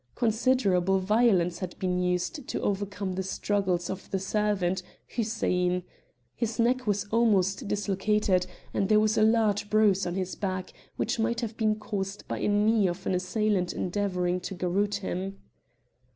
Considerable 0.15 0.97
violence 0.97 1.59
had 1.59 1.77
been 1.77 1.99
used 2.01 2.47
to 2.47 2.61
overcome 2.61 3.13
the 3.13 3.21
struggles 3.21 3.87
of 3.87 4.09
the 4.09 4.17
servant, 4.17 4.81
Hussein. 5.15 5.83
His 6.33 6.57
neck 6.57 6.87
was 6.87 7.05
almost 7.11 7.67
dislocated, 7.67 8.47
and 8.73 8.89
there 8.89 8.99
was 8.99 9.15
a 9.15 9.21
large 9.21 9.69
bruise 9.69 10.07
on 10.07 10.15
his 10.15 10.33
back 10.33 10.73
which 10.95 11.19
might 11.19 11.41
have 11.41 11.55
been 11.55 11.75
caused 11.75 12.27
by 12.27 12.39
the 12.39 12.47
knee 12.47 12.87
of 12.87 13.05
an 13.05 13.13
assailant 13.13 13.73
endeavouring 13.73 14.39
to 14.39 14.55
garrotte 14.55 15.01
him. 15.03 15.37